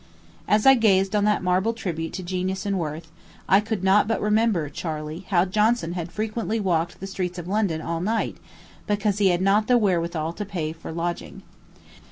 As 0.47 0.65
I 0.65 0.73
gazed 0.73 1.15
on 1.15 1.25
that 1.25 1.43
marble 1.43 1.73
tribute 1.73 2.11
to 2.13 2.23
genius 2.23 2.65
and 2.65 2.79
worth, 2.79 3.11
I 3.47 3.59
could 3.59 3.83
not 3.83 4.07
but 4.07 4.19
remember, 4.19 4.67
Charley, 4.67 5.27
how 5.29 5.45
Johnson 5.45 5.93
had 5.93 6.11
frequently 6.11 6.59
walked 6.59 6.99
the 6.99 7.05
streets 7.05 7.37
of 7.37 7.47
London 7.47 7.81
all 7.83 8.01
night, 8.01 8.37
because 8.87 9.19
he 9.19 9.27
had 9.27 9.43
not 9.43 9.67
the 9.67 9.77
wherewithal 9.77 10.33
to 10.33 10.43
pay 10.43 10.73
for 10.73 10.89
a 10.89 10.91
lodging. 10.91 11.43